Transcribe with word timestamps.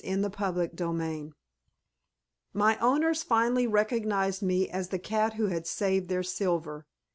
CHAPTER 0.03 0.71
VI 0.83 1.31
My 2.55 2.75
owners 2.79 3.21
finally 3.21 3.67
recognized 3.67 4.41
me 4.41 4.67
as 4.67 4.89
the 4.89 4.97
cat 4.97 5.33
who 5.35 5.45
had 5.49 5.67
saved 5.67 6.09
their 6.09 6.23
silver. 6.23 6.87